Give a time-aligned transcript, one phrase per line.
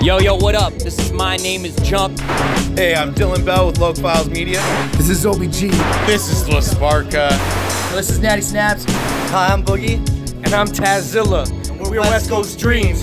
[0.00, 0.72] Yo, yo, what up?
[0.72, 2.18] This is My Name is Jump.
[2.74, 4.60] Hey, I'm Dylan Bell with Log Files Media.
[4.92, 5.70] This is OBG.
[6.06, 7.28] This is La Sparka.
[7.94, 8.84] This is Natty Snaps.
[9.30, 9.96] Hi, I'm Boogie.
[10.42, 11.46] And I'm Tazilla.
[11.68, 13.02] And we're, we're West Coast Dreams.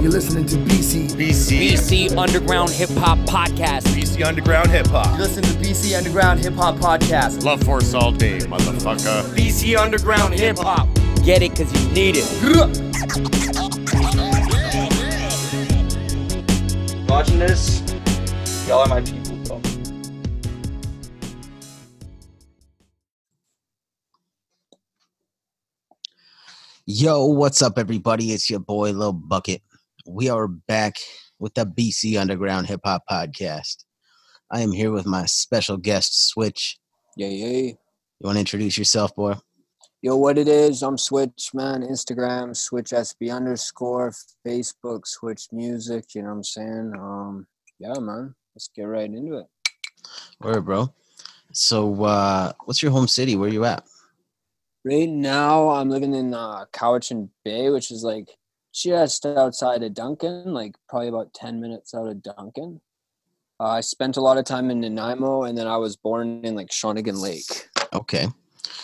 [0.00, 1.10] You're listening to BC.
[1.10, 1.72] BC.
[1.72, 3.88] BC Underground Hip Hop Podcast.
[3.88, 5.16] BC Underground Hip Hop.
[5.16, 7.42] You listen to BC Underground Hip Hop Podcast.
[7.42, 9.24] Love Force all day, motherfucker.
[9.34, 10.86] BC Underground Hip Hop.
[11.24, 14.27] Get it because you need it.
[17.08, 17.80] Watching this,
[18.68, 19.62] y'all are my people, bro.
[26.84, 28.32] Yo, what's up, everybody?
[28.32, 29.62] It's your boy Lil Bucket.
[30.06, 30.96] We are back
[31.38, 33.84] with the BC Underground Hip Hop Podcast.
[34.50, 36.78] I am here with my special guest, Switch.
[37.16, 37.48] Yeah, yeah.
[37.48, 37.76] You
[38.20, 39.34] want to introduce yourself, boy?
[40.00, 40.84] Yo, what it is?
[40.84, 41.82] I'm Switch, man.
[41.82, 44.12] Instagram, Switch SB underscore,
[44.46, 46.14] Facebook, Switch Music.
[46.14, 46.92] You know what I'm saying?
[46.96, 47.46] Um,
[47.80, 48.32] yeah, man.
[48.54, 49.46] Let's get right into it.
[50.38, 50.94] Where, bro?
[51.52, 53.34] So, uh, what's your home city?
[53.34, 53.82] Where you at?
[54.84, 58.28] Right now, I'm living in uh, Cowichan Bay, which is like
[58.72, 62.80] just outside of Duncan, like probably about 10 minutes out of Duncan.
[63.58, 66.54] Uh, I spent a lot of time in Nanaimo, and then I was born in
[66.54, 67.68] like Shawnigan Lake.
[67.92, 68.28] Okay.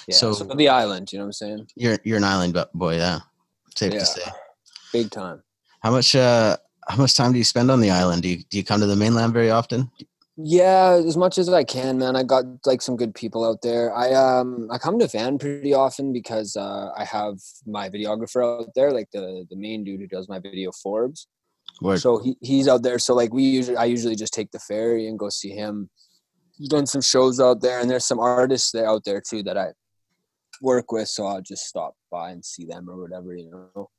[0.06, 1.68] Yeah, so, so, the island, you know what I'm saying?
[1.76, 3.20] You're you're an island boy, yeah.
[3.74, 4.22] Safe yeah, to say.
[4.92, 5.42] Big time.
[5.80, 6.56] How much uh
[6.88, 8.22] how much time do you spend on the island?
[8.22, 9.90] Do you do you come to the mainland very often?
[10.36, 12.16] Yeah, as much as I can, man.
[12.16, 13.94] I got like some good people out there.
[13.94, 18.70] I um I come to Van pretty often because uh, I have my videographer out
[18.74, 21.28] there, like the the main dude who does my video, Forbes.
[21.80, 21.98] Word.
[21.98, 22.98] So he, he's out there.
[22.98, 25.88] So like we usually I usually just take the ferry and go see him.
[26.68, 29.72] Done some shows out there, and there's some artists there out there too that I
[30.62, 31.08] work with.
[31.08, 33.90] So I'll just stop by and see them or whatever, you know.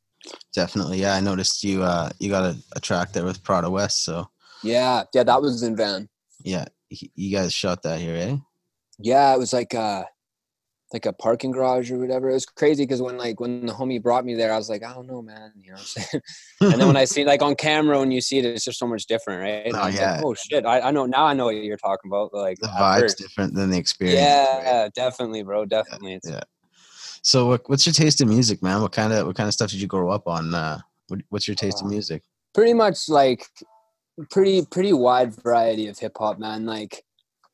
[0.54, 1.14] Definitely, yeah.
[1.14, 4.30] I noticed you uh you got a, a track there with Prada West, so
[4.64, 6.10] yeah, yeah, that was in Van.
[6.42, 8.38] Yeah, you guys shot that here, eh?
[8.98, 10.06] Yeah, it was like uh
[10.94, 12.30] like a parking garage or whatever.
[12.30, 14.84] It was crazy because when like when the homie brought me there, I was like,
[14.84, 15.52] I don't know, man.
[15.62, 16.24] You know what I'm saying?
[16.62, 18.88] and then when I see like on camera when you see it, it's just so
[18.88, 19.72] much different, right?
[19.74, 20.16] Oh yeah.
[20.16, 20.66] Like, oh shit!
[20.66, 21.26] I, I know now.
[21.26, 22.34] I know what you're talking about.
[22.34, 24.20] Like the vibes different than the experience.
[24.20, 24.94] Yeah, right?
[24.94, 25.66] definitely, bro.
[25.66, 26.20] Definitely.
[26.24, 26.32] Yeah.
[26.32, 26.42] yeah.
[27.22, 28.82] So, what, what's your taste in music, man?
[28.82, 30.54] What kind of what kind of stuff did you grow up on?
[30.54, 32.22] Uh, what, what's your taste uh, in music?
[32.54, 33.48] Pretty much like
[34.30, 36.66] pretty pretty wide variety of hip hop, man.
[36.66, 37.04] Like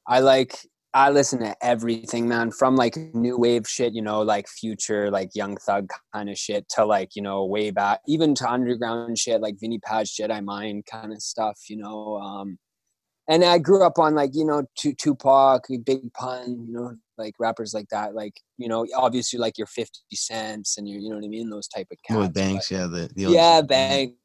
[0.06, 0.58] I like
[0.94, 5.30] I listen to everything, man, from like new wave shit, you know, like future, like
[5.34, 9.40] young thug kind of shit to like, you know, way back, even to underground shit,
[9.40, 12.18] like Vinnie Paz, Jedi Mind kind of stuff, you know.
[12.18, 12.58] Um,
[13.30, 17.36] and I grew up on like, you know, T- Tupac, Big Pun, you know, like
[17.40, 18.14] rappers like that.
[18.14, 21.50] Like, you know, obviously like your 50 cents and your, you know what I mean?
[21.50, 22.20] Those type of cats.
[22.20, 22.88] With Banks, but, yeah.
[22.88, 24.16] The, the yeah, Banks.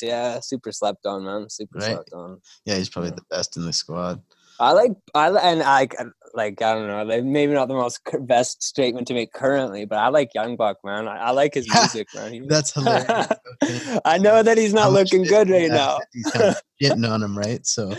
[0.00, 1.50] Yeah, super slept on, man.
[1.50, 1.94] Super right?
[1.94, 2.40] slept on.
[2.64, 3.16] Yeah, he's probably yeah.
[3.16, 4.22] the best in the squad.
[4.60, 5.88] I like I and I
[6.34, 9.98] like I don't know like maybe not the most best statement to make currently, but
[9.98, 11.08] I like Young Buck man.
[11.08, 12.32] I, I like his music man.
[12.32, 13.28] He, That's hilarious.
[13.62, 13.98] Okay.
[14.04, 15.98] I know that he's not looking good right now.
[16.12, 17.66] he's kind of getting on him, right?
[17.66, 17.94] So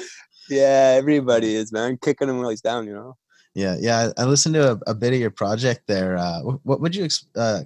[0.49, 2.87] yeah, everybody is man kicking him while he's down.
[2.87, 3.17] You know.
[3.55, 4.11] Yeah, yeah.
[4.17, 6.17] I listened to a, a bit of your project there.
[6.17, 7.61] Uh, what would you ex- uh,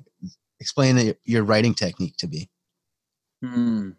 [0.60, 2.50] explain your writing technique to be?
[3.42, 3.92] Hmm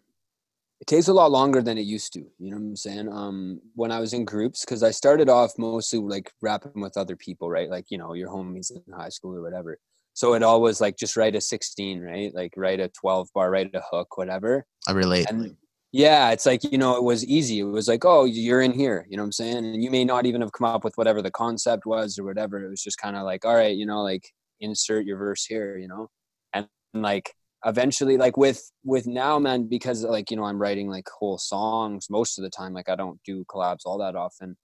[0.81, 3.09] it takes a lot longer than it used to you know what i'm saying?
[3.11, 7.15] Um when i was in groups because i started off mostly like rapping with other
[7.15, 7.69] people right?
[7.69, 9.77] Like you know your homies in high school or whatever.
[10.13, 12.33] So it always like just write a 16 right?
[12.33, 14.65] Like write a 12 bar write a hook whatever.
[14.87, 15.29] I relate.
[15.29, 15.55] And
[15.91, 17.59] yeah it's like you know it was easy.
[17.59, 19.57] It was like oh you're in here you know what i'm saying?
[19.57, 22.63] And you may not even have come up with whatever the concept was or whatever.
[22.63, 24.29] It was just kind of like all right you know like
[24.61, 26.09] insert your verse here you know?
[26.53, 27.33] And like
[27.65, 32.07] eventually like with with now man because like you know i'm writing like whole songs
[32.09, 34.55] most of the time like i don't do collabs all that often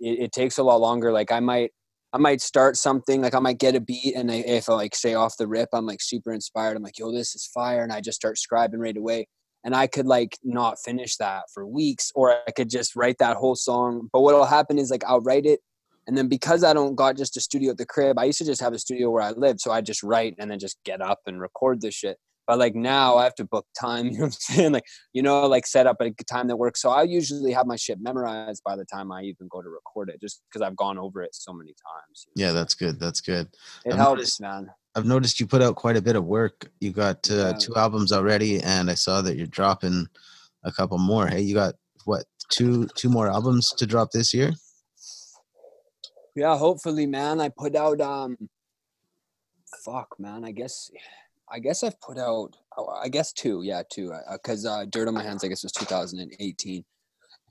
[0.00, 1.70] it, it takes a lot longer like i might
[2.12, 4.96] i might start something like i might get a beat and I, if i like
[4.96, 7.92] say off the rip i'm like super inspired i'm like yo this is fire and
[7.92, 9.28] i just start scribing right away
[9.64, 13.36] and i could like not finish that for weeks or i could just write that
[13.36, 15.60] whole song but what'll happen is like i'll write it
[16.06, 18.44] and then because I don't got just a studio at the crib, I used to
[18.44, 19.60] just have a studio where I lived.
[19.60, 22.16] So I just write and then just get up and record this shit.
[22.46, 24.72] But like now I have to book time, you know what I'm saying?
[24.72, 26.80] Like, you know, like set up a time that works.
[26.80, 30.10] So I usually have my shit memorized by the time I even go to record
[30.10, 32.26] it, just because I've gone over it so many times.
[32.36, 32.48] You know?
[32.48, 33.00] Yeah, that's good.
[33.00, 33.48] That's good.
[33.84, 34.70] It I've helps, noticed, man.
[34.94, 36.70] I've noticed you put out quite a bit of work.
[36.80, 37.52] You got uh, yeah.
[37.58, 40.06] two albums already, and I saw that you're dropping
[40.64, 41.26] a couple more.
[41.26, 41.74] Hey, you got
[42.04, 44.52] what two two more albums to drop this year?
[46.36, 48.36] Yeah hopefully man i put out um
[49.84, 50.90] fuck man i guess
[51.50, 53.62] i guess i've put out oh, I guess two.
[53.62, 54.12] Yeah, two.
[54.32, 56.84] Because uh, Dirt on My Hands, I guess, was 2018.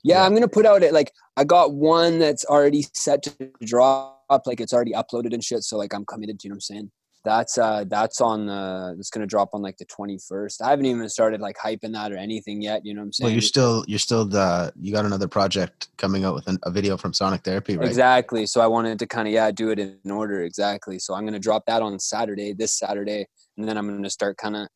[0.02, 4.42] Yeah, I'm gonna put out it like I got one that's already set to drop,
[4.46, 5.64] like it's already uploaded and shit.
[5.64, 6.90] So like I'm committed to, you know what I'm saying?
[7.26, 10.62] That's uh that's on uh it's gonna drop on like the 21st.
[10.62, 12.86] I haven't even started like hyping that or anything yet.
[12.86, 13.26] You know what I'm saying?
[13.26, 16.70] Well, you're still you're still the you got another project coming out with an, a
[16.70, 17.88] video from Sonic Therapy, right?
[17.88, 18.46] Exactly.
[18.46, 21.00] So I wanted to kind of yeah do it in order exactly.
[21.00, 23.26] So I'm gonna drop that on Saturday, this Saturday,
[23.58, 24.68] and then I'm gonna start kind of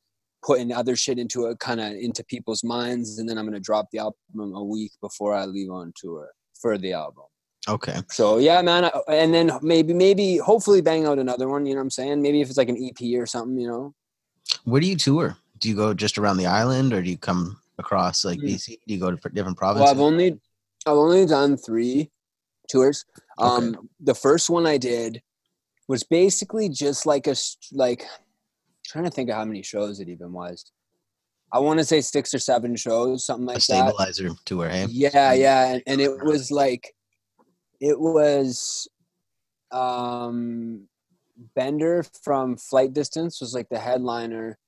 [0.45, 3.87] putting other shit into it, kind of into people's minds, and then I'm gonna drop
[3.93, 6.31] the album a week before I leave on tour
[6.61, 7.27] for the album.
[7.69, 7.97] Okay.
[8.09, 11.67] So yeah, man, I- and then maybe maybe hopefully bang out another one.
[11.67, 12.23] You know what I'm saying?
[12.23, 13.95] Maybe if it's like an EP or something, you know.
[14.65, 15.37] Where do you tour?
[15.59, 18.47] Do you go just around the island, or do you come across like Hmm.
[18.47, 18.79] BC?
[18.87, 19.91] Do you go to different Well, provinces?
[19.91, 20.41] I've only
[20.87, 22.11] I've only done three
[22.69, 23.05] tours.
[23.39, 23.79] Um, Okay.
[24.01, 25.23] the first one I did
[25.87, 27.35] was basically just like a
[27.73, 28.07] like
[28.87, 30.65] trying to think of how many shows it even was.
[31.53, 33.63] I want to say six or seven shows, something a like that.
[33.63, 34.87] stabilizer tour, hey?
[34.89, 36.95] Yeah, yeah, and, and it was like,
[37.81, 38.89] it was,
[39.73, 40.87] um,
[41.55, 44.59] Bender from Flight Distance was like the headliner,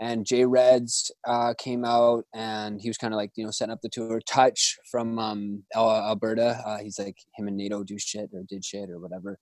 [0.00, 3.72] and Jay Reds uh, came out and he was kind of like you know setting
[3.72, 4.20] up the tour.
[4.26, 8.90] Touch from um, Alberta, uh, he's like him and NATO do shit or did shit
[8.90, 9.38] or whatever,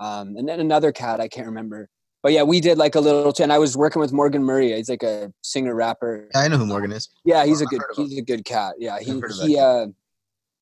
[0.00, 1.88] um, and then another cat I can't remember.
[2.22, 4.72] But yeah, we did like a little, and I was working with Morgan Murray.
[4.72, 6.30] He's like a singer rapper.
[6.34, 7.10] I know who Morgan is.
[7.24, 8.08] Yeah, he's a good heard of him.
[8.08, 8.76] he's a good cat.
[8.78, 9.86] Yeah, he I've heard of he uh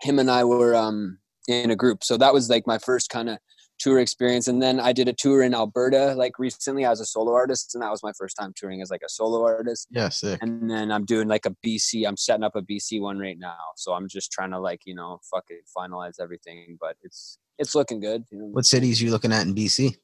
[0.00, 2.04] him and I were um in a group.
[2.04, 3.38] So that was like my first kind of
[3.78, 7.32] tour experience and then I did a tour in Alberta like recently as a solo
[7.32, 9.88] artist and that was my first time touring as like a solo artist.
[9.90, 10.38] Yeah, sick.
[10.40, 12.06] And then I'm doing like a BC.
[12.06, 13.56] I'm setting up a BC one right now.
[13.76, 17.74] So I'm just trying to like, you know, fuck it, finalize everything, but it's it's
[17.74, 18.44] looking good, you know.
[18.46, 19.96] What cities you looking at in BC?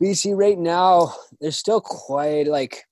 [0.00, 2.84] BC right now, there's still quite like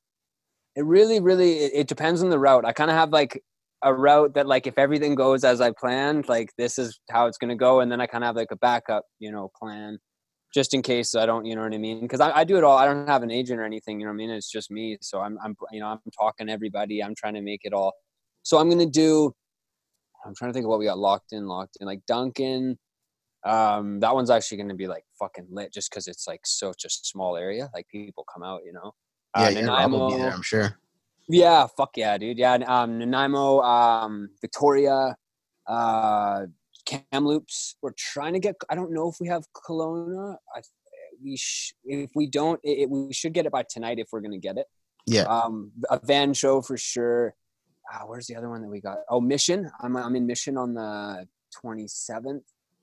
[0.74, 2.64] it really, really it, it depends on the route.
[2.64, 3.42] I kind of have like
[3.84, 7.38] a route that like if everything goes as I planned, like this is how it's
[7.38, 9.98] gonna go, and then I kind of have like a backup, you know, plan
[10.54, 12.02] just in case I don't, you know what I mean?
[12.02, 12.78] Because I, I do it all.
[12.78, 14.30] I don't have an agent or anything, you know what I mean?
[14.30, 14.96] It's just me.
[15.02, 17.02] So I'm, I'm, you know, I'm talking to everybody.
[17.02, 17.92] I'm trying to make it all.
[18.44, 19.34] So I'm gonna do.
[20.24, 21.86] I'm trying to think of what we got locked in, locked in.
[21.86, 22.78] Like Duncan,
[23.44, 26.90] um, that one's actually gonna be like fucking lit, just because it's like such a
[26.90, 27.68] small area.
[27.74, 28.92] Like people come out, you know.
[29.36, 30.78] Yeah, yeah, Rob will there, I'm sure.
[31.28, 32.38] Yeah, fuck yeah, dude.
[32.38, 35.16] Yeah, um, Nanaimo, um, Victoria,
[35.66, 36.46] uh,
[36.86, 37.76] Kamloops.
[37.82, 38.56] We're trying to get.
[38.68, 40.36] I don't know if we have Kelowna.
[40.54, 40.60] I,
[41.22, 44.20] we sh- if we don't, it, it- we should get it by tonight if we're
[44.20, 44.66] gonna get it.
[45.06, 45.22] Yeah.
[45.24, 47.34] Um, a van show for sure.
[47.92, 48.98] Uh, where's the other one that we got?
[49.08, 49.70] Oh, Mission.
[49.80, 51.26] I'm I'm in Mission on the
[51.62, 52.42] 27th,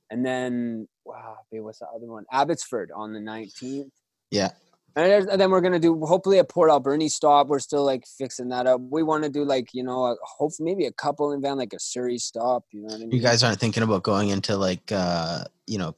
[0.10, 2.26] and then wow, what's the other one?
[2.32, 3.90] Abbotsford on the 19th.
[4.30, 4.50] Yeah.
[4.96, 7.48] And then we're gonna do hopefully a Port Alberni stop.
[7.48, 8.82] We're still like fixing that up.
[8.82, 11.74] We want to do like you know, a, hope maybe a couple in van, like
[11.74, 12.66] a Surrey stop.
[12.72, 13.12] You know what I mean?
[13.12, 15.96] You guys aren't thinking about going into like uh, you know,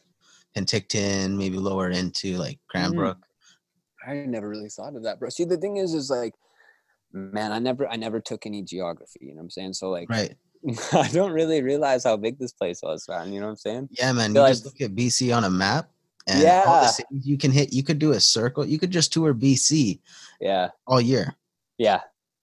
[0.56, 3.18] Penticton, maybe lower into like Cranbrook.
[4.06, 5.30] I never really thought of that, bro.
[5.30, 6.36] See, the thing is, is like,
[7.12, 9.19] man, I never, I never took any geography.
[9.22, 9.74] You know what I'm saying?
[9.74, 10.36] So like, Right.
[10.94, 13.34] I don't really realize how big this place was, man.
[13.34, 13.90] You know what I'm saying?
[13.92, 14.31] Yeah, man.
[14.31, 15.90] You feel just look at BC on a map
[16.27, 16.43] and all
[16.75, 16.79] Yeah.
[16.81, 17.73] the cities you can hit.
[17.73, 18.65] You could do a circle.
[18.65, 19.99] You could just tour BC
[20.41, 21.35] Yeah, all year.
[21.77, 22.01] yeah,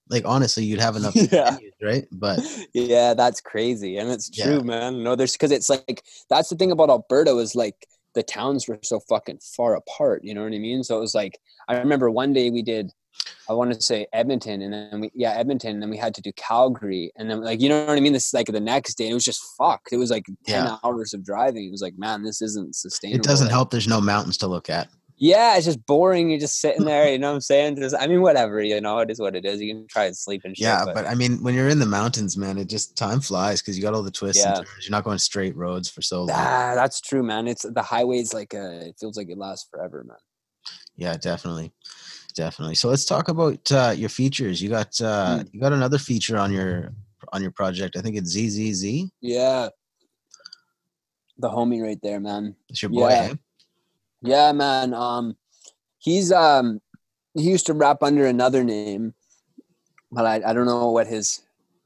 [0.09, 1.57] Like honestly, you'd have enough Yeah.
[1.57, 2.07] venues, right?
[2.11, 2.39] But
[2.73, 3.13] yeah.
[3.13, 4.45] That's crazy, and it's Yeah.
[4.45, 5.03] true, man.
[5.03, 8.77] No, there's because it's like that's the thing about Alberta is like the towns were
[8.83, 10.23] so fucking far apart.
[10.23, 10.83] You know what I mean?
[10.83, 12.91] So it was like I remember one day we did.
[13.49, 16.21] I want to say Edmonton, and then we yeah Edmonton, and then we had to
[16.21, 18.13] do Calgary, and then like you know what I mean.
[18.13, 19.91] This like the next day, it was just fucked.
[19.91, 20.77] It was like ten Yeah.
[20.83, 21.65] hours of driving.
[21.65, 23.19] It was like, man, this isn't sustainable.
[23.25, 23.71] it doesn't help.
[23.71, 24.89] There's no mountains to look at.
[25.17, 26.31] Yeah, it's just boring.
[26.31, 27.07] You're just sitting there.
[27.11, 27.75] You know what I'm saying?
[27.75, 28.61] Just I mean, whatever.
[28.63, 29.61] You know, it is what it is.
[29.61, 30.63] You can try and sleep and shit.
[30.63, 33.77] Yeah, but I mean, when you're in the mountains, man, it just time flies because
[33.77, 34.57] you got all the twists Yeah.
[34.57, 34.85] and turns.
[34.87, 36.29] You're not going straight roads for so long.
[36.31, 37.47] Ah, that's true, man.
[37.47, 40.17] It's the highways like uh it feels like it lasts forever, man.
[40.95, 41.71] Yeah, definitely,
[42.31, 42.75] definitely.
[42.75, 44.61] So let's talk about uh, your features.
[44.61, 45.43] You got uh, Hmm.
[45.51, 46.93] you got another feature on your
[47.33, 47.95] on your project.
[47.97, 49.11] I think it's ZZZ.
[49.21, 49.69] Yeah.
[51.37, 52.55] The homie right there, man.
[52.69, 53.09] It's your boy.
[53.09, 53.21] Yeah.
[53.31, 53.33] eh?
[54.21, 54.93] Yeah, man.
[54.93, 55.35] Um
[55.99, 56.81] he's um
[57.33, 59.13] he used to rap under another name,
[60.11, 61.41] but I, I don't know what his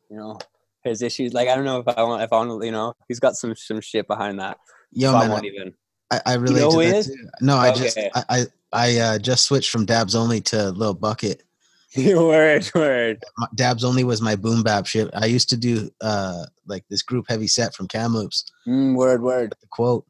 [0.09, 0.39] you know
[0.83, 2.93] his issues like I don't know if I want if I want to you know
[3.07, 4.57] he's got some some shit behind that.
[4.91, 5.73] Yo, so I man, won't even
[6.12, 7.07] I, I relate know to that is?
[7.07, 7.29] too.
[7.41, 11.43] No, I just I I, I uh, just switched from Dabs Only to Lil Bucket.
[11.97, 13.24] word word.
[13.55, 15.09] Dabs Only was my boom bap shit.
[15.13, 18.45] I used to do uh like this group heavy set from Kamloops.
[18.67, 19.53] Mm, word word.
[19.62, 20.05] the quote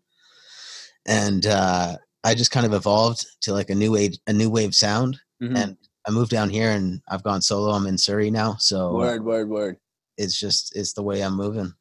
[1.08, 4.74] and uh i just kind of evolved to like a new age a new wave
[4.74, 5.58] sound Mhm.
[5.58, 7.72] and I moved down here and I've gone solo.
[7.72, 9.78] I'm in Surrey now, so Word, word, word.
[10.18, 11.74] it's just it's the way I'm moving.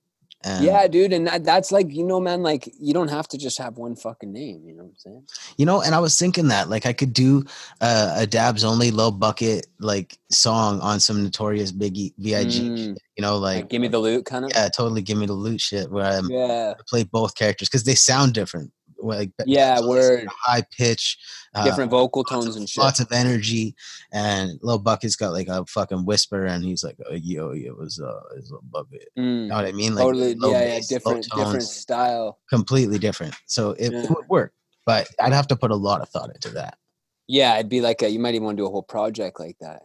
[0.45, 2.43] And Yeah, dude, and that, that's like you know, man.
[2.43, 4.63] Like you don't have to just have one fucking name.
[4.67, 5.27] You know what I'm saying?
[5.57, 7.45] you know, and I was thinking that like I could do
[7.81, 12.49] uh, a Dabs only low bucket like song on some notorious Biggie Vig.
[12.49, 14.53] Mm, You know, like, like give me the loot, kind of.
[14.55, 17.85] yeah, totally give me the loot shit where I'm Yeah, I play both characters because
[17.85, 18.71] they sound different.
[19.05, 20.27] Like Yeah, word.
[20.45, 21.19] high pitch,
[21.55, 22.83] uh, different vocal lots tones of- and shit.
[22.83, 23.75] lots of energy,
[24.13, 28.01] and Lil Bucket's got like a fucking whisper, and he's like, oh, "Yo, it was
[28.01, 29.95] uh, it's a bucket." You Mm, know what I mean?
[29.95, 30.37] Like totally.
[30.41, 30.59] Yeah, yeah.
[30.79, 32.39] bass, low Different, different style.
[32.49, 33.35] completely different.
[33.47, 34.07] So it, Yeah.
[34.09, 34.53] would work,
[34.87, 36.79] but I'd have to put a lot of thought into that.
[37.27, 39.57] Yeah, it'd be like a, you might even want to do a whole project like
[39.61, 39.83] that.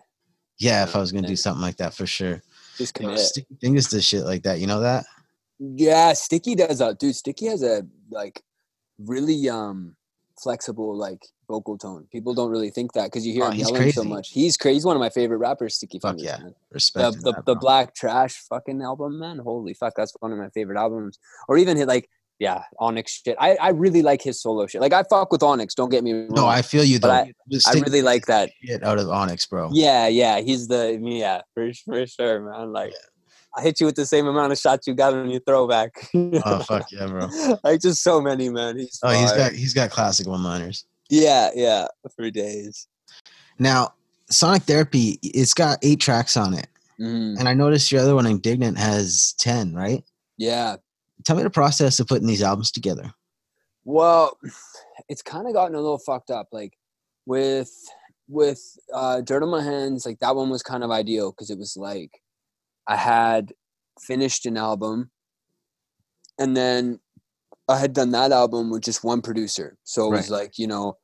[0.57, 2.41] Yeah, Yeah, if I was gonna do something like that for sure.
[2.77, 3.25] Just You know, commit.
[3.25, 4.59] Sticky Fingaz does shit like that.
[4.59, 5.05] You know that?
[5.59, 7.15] Yeah, Sticky does that, dude.
[7.15, 8.41] Sticky has a like
[9.05, 9.95] really um
[10.41, 12.07] flexible like vocal tone.
[12.11, 14.29] People don't really think that because you hear Oh, him yelling so much.
[14.31, 14.75] He's crazy.
[14.75, 15.75] He's one of my favorite rappers.
[15.75, 16.23] Sticky Fuck Fingaz.
[16.23, 16.37] yeah.
[16.37, 16.55] man.
[16.71, 17.15] Respect.
[17.15, 17.55] The the, that, the.
[17.55, 19.39] Black Trash fucking album, man.
[19.39, 21.19] Holy fuck, that's one of my favorite albums.
[21.47, 23.35] Or even hit like yeah, Onyx shit.
[23.37, 24.79] I I really like his solo shit.
[24.79, 25.73] Like I fuck with Onyx.
[25.75, 26.29] Don't get me wrong.
[26.31, 27.09] No, I feel you though.
[27.11, 27.33] I-
[27.67, 28.49] I really like that.
[28.63, 29.69] shit out of Onyx, bro.
[29.73, 32.71] Yeah, yeah, he's the yeah for for sure, man.
[32.71, 32.93] Like
[33.57, 35.91] I hit you with the same amount of shots you got on your throwback.
[36.13, 37.27] Oh fuck yeah, bro.
[37.63, 38.77] like just so many, man.
[38.77, 40.85] He's Oh, he's got he's got classic one-liners.
[41.09, 42.87] yeah, yeah, for days.
[43.57, 43.93] Now,
[44.29, 46.67] Sonic Therapy, it's got eight tracks on it,
[46.99, 47.39] Mhm.
[47.39, 49.73] and I noticed your other one, Indignant, has ten.
[49.73, 50.03] Right?
[50.37, 50.77] Yeah.
[51.25, 53.13] Tell me the process of putting these albums together.
[53.83, 54.37] Well,
[55.09, 56.47] it's kind of gotten a little fucked up.
[56.51, 56.77] Like
[57.25, 57.71] with
[58.27, 58.61] with
[58.93, 61.75] uh, Dirt on My Hands, like that one was kind of ideal because it was
[61.75, 62.21] like
[62.89, 63.53] I had
[64.01, 65.11] finished an album,
[66.39, 66.99] and then
[67.69, 69.77] I had done that album with just one producer.
[69.83, 70.97] So it was like you know,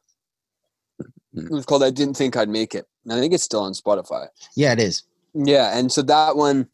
[1.00, 3.74] it was called "I Didn't Think I'd Make It." And I think it's still on
[3.74, 4.28] Spotify.
[4.56, 5.04] Yeah, it is.
[5.36, 6.68] Yeah, and so that one,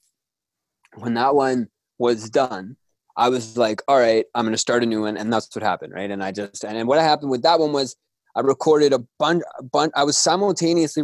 [0.96, 2.78] when that one was done,
[3.18, 5.92] I was like, all right, I'm gonna start a new one, and that's what happened,
[5.94, 6.10] right?
[6.10, 7.98] And I just and, and what happened with that one was
[8.34, 9.92] I recorded a bunch, a bunch.
[9.94, 11.04] I was simultaneously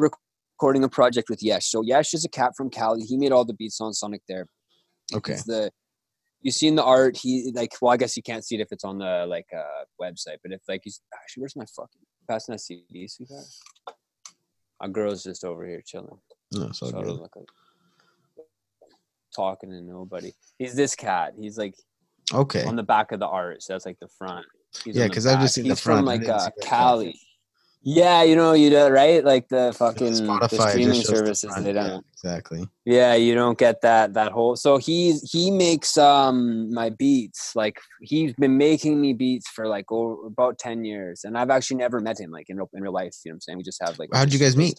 [0.60, 1.68] recording a project with Yesh.
[1.68, 3.02] So Yesh is a cat from Cali.
[3.04, 4.48] He made all the beats on Sonic there.
[5.14, 5.34] Okay.
[5.34, 5.72] He's the
[6.42, 7.16] you seen the art.
[7.18, 9.84] He like well, I guess you can't see it if it's on the like uh
[10.02, 13.08] website, but if like he's actually where's my fucking passing that CD?
[13.08, 13.46] See that?
[14.82, 16.18] My girl's just over here chilling.
[16.54, 17.06] No, so good.
[17.06, 17.46] look like
[19.36, 20.34] talking to nobody.
[20.58, 21.34] He's this cat.
[21.40, 21.76] He's like
[22.34, 22.66] Okay.
[22.66, 23.62] on the back of the art.
[23.62, 24.46] So that's like the front.
[24.84, 26.00] He's Yeah, because I've just seen the He's front.
[26.00, 27.20] from I like uh, the Cali.
[27.89, 31.15] Yeah, you know you do right, like the fucking the Spotify just streaming shows the
[31.15, 31.56] services.
[31.63, 32.06] They don't.
[32.12, 32.67] exactly.
[32.84, 34.58] Yeah, you don't get that that whole.
[34.58, 37.56] So he's he makes um my beats.
[37.56, 41.77] Like he's been making me beats for like over, about ten years, and I've actually
[41.77, 43.15] never met him like in real in real life.
[43.24, 43.58] You know what I'm saying?
[43.60, 44.10] We just have like.
[44.13, 44.77] How'd you guys meet?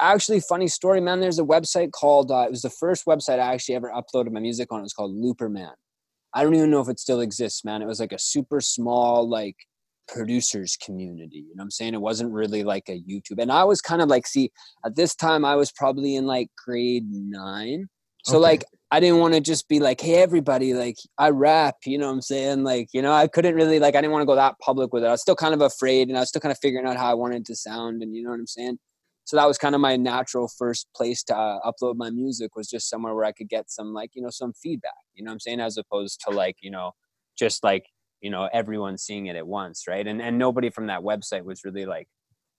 [0.00, 1.20] Actually, funny story, man.
[1.20, 2.32] There's a website called.
[2.32, 4.80] Uh, it was the first website I actually ever uploaded my music on.
[4.80, 5.70] It was called Looperman.
[6.34, 7.80] I don't even know if it still exists, man.
[7.80, 9.54] It was like a super small like
[10.08, 11.38] producers community.
[11.38, 11.94] You know what I'm saying?
[11.94, 13.38] It wasn't really like a YouTube.
[13.40, 14.50] And I was kind of like, see,
[14.84, 17.88] at this time I was probably in like grade nine.
[18.22, 18.38] So Okay.
[18.38, 22.06] like I didn't want to just be like, hey everybody, like I rap, you know
[22.08, 22.62] what I'm saying?
[22.64, 25.02] Like, you know, I couldn't really like I didn't want to go that public with
[25.02, 25.06] it.
[25.06, 27.10] I was still kind of afraid and I was still kind of figuring out how
[27.10, 28.78] I wanted to sound and you know what I'm saying?
[29.24, 32.68] So that was kind of my natural first place to uh, upload my music was
[32.68, 35.34] just somewhere where I could get some like, you know, some feedback, you know what
[35.34, 35.60] I'm saying?
[35.60, 36.92] As opposed to like, you know,
[37.38, 37.86] just like
[38.22, 40.06] you know everyone seeing it at once right?
[40.06, 42.08] And and nobody from that website was really like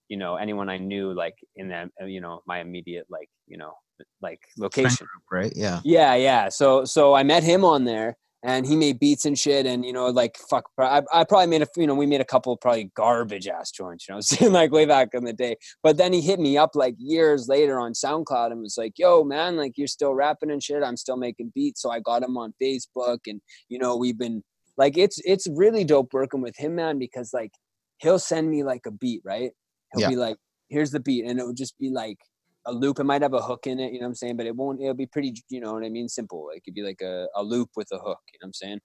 [0.10, 3.58] you know anyone i knew like in that uh, you know my immediate like you
[3.58, 3.74] know
[4.22, 5.08] like location.
[5.32, 5.54] Right?
[5.56, 5.80] Yeah.
[5.84, 6.50] yeah yeah.
[6.50, 9.94] So so i met him on there and he made beats and shit and you
[9.94, 12.92] know like fuck i, I probably made a you know we made a couple probably
[12.96, 15.56] garbage ass joints you know saying like way back in the day.
[15.82, 19.24] But then he hit me up like years later on soundcloud and was like yo
[19.24, 20.84] man like you're still rapping and shit.
[20.84, 21.82] I'm still making beats.
[21.82, 24.44] So i got him on facebook and you know we've been
[24.78, 27.52] like it's it's really dope working with him man because like
[28.00, 29.52] he'll send me like a beat right?
[29.92, 30.10] He'll Yeah.
[30.10, 30.38] be like
[30.70, 32.18] here's the beat and it would just be like
[32.66, 33.00] a loop.
[33.00, 34.38] It might have a hook in it you know what i'm saying?
[34.38, 36.08] But it won't it'll be pretty you know what i mean?
[36.10, 36.50] Simple.
[36.54, 38.80] It could be like a, a loop with a hook you know what i'm saying?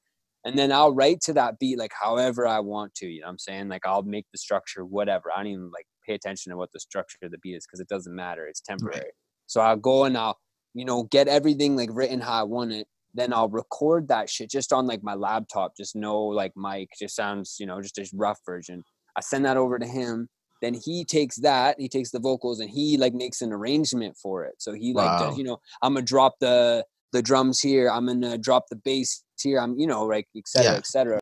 [0.45, 3.33] And then i'll write to that beat like however i want to you know what
[3.33, 3.69] i'm saying?
[3.69, 5.31] Like i'll make the structure whatever.
[5.35, 7.81] I don't even like pay attention to what the structure of the beat is because
[7.81, 8.47] it doesn't matter.
[8.47, 9.11] It's temporary.
[9.47, 10.39] So i'll go and i'll
[10.75, 12.87] you know get everything like written how i want it
[13.19, 17.17] then I'll record that shit just on like my laptop, just no like mic, just
[17.17, 18.83] sounds, you know, just a rough version.
[19.17, 20.29] I send that over to him.
[20.61, 24.45] Then he takes that, he takes the vocals and he like makes an arrangement for
[24.45, 24.55] it.
[24.59, 25.19] So he like, Wow.
[25.29, 29.23] does, you know, I'm gonna drop the the drums here, I'm gonna drop the bass
[29.41, 30.79] here, I'm, you know, like et cetera, Yeah.
[30.79, 31.17] et cetera.